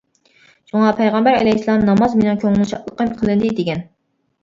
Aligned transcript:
شۇڭا 0.71 0.93
پەيغەمبەر 1.01 1.37
ئەلەيھىسسالام: 1.41 1.85
«ناماز 1.91 2.19
مېنىڭ 2.21 2.43
كۆڭۈل 2.47 2.69
شادلىقىم 2.75 3.17
قىلىندى» 3.23 3.57
دېگەن. 3.65 3.89